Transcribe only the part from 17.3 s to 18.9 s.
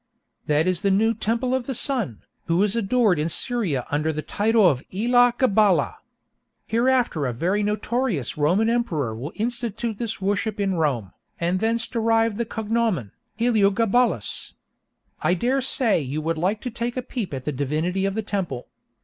at the divinity of the temple.